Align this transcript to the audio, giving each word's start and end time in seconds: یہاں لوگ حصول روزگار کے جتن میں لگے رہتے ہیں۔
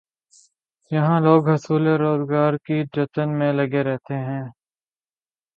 یہاں 0.91 1.19
لوگ 1.21 1.49
حصول 1.49 1.87
روزگار 2.01 2.53
کے 2.65 2.83
جتن 2.93 3.39
میں 3.39 3.51
لگے 3.53 3.83
رہتے 3.83 4.13
ہیں۔ 4.13 4.43